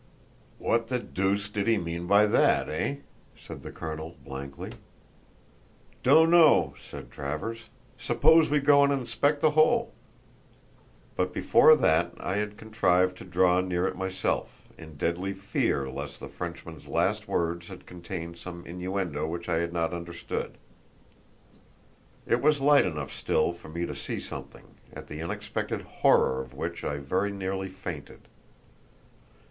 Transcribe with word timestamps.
"What 0.57 0.87
the 0.87 0.97
deuce 0.97 1.47
did 1.47 1.67
he 1.67 1.77
mean 1.77 2.07
by 2.07 2.25
that, 2.25 2.67
eh?" 2.67 2.95
said 3.37 3.61
the 3.61 3.71
colonel, 3.71 4.15
blankly. 4.25 4.71
"Don't 6.01 6.31
know," 6.31 6.73
said 6.81 7.11
Travers; 7.11 7.65
"suppose 7.99 8.49
we 8.49 8.59
go 8.61 8.83
and 8.83 8.91
inspect 8.91 9.41
the 9.41 9.51
hole?" 9.51 9.93
But 11.15 11.31
before 11.35 11.75
that 11.75 12.13
I 12.19 12.37
had 12.37 12.57
contrived 12.57 13.15
to 13.19 13.23
draw 13.25 13.59
near 13.61 13.85
it 13.85 13.95
myself, 13.95 14.63
in 14.75 14.95
deadly 14.97 15.33
fear 15.33 15.87
lest 15.87 16.19
the 16.19 16.27
Frenchman's 16.29 16.87
last 16.87 17.27
words 17.27 17.67
had 17.67 17.85
contained 17.85 18.39
some 18.39 18.65
innuendo 18.65 19.27
which 19.27 19.47
I 19.47 19.57
had 19.59 19.71
not 19.71 19.93
understood. 19.93 20.57
It 22.25 22.41
was 22.41 22.59
light 22.59 22.87
enough 22.87 23.13
still 23.13 23.53
for 23.53 23.69
me 23.69 23.85
to 23.85 23.93
see 23.93 24.19
something, 24.19 24.65
at 24.91 25.05
the 25.05 25.21
unexpected 25.21 25.81
horror 25.83 26.41
of 26.41 26.55
which 26.55 26.83
I 26.83 26.97
very 26.97 27.29
nearly 27.31 27.67
fainted. 27.67 28.21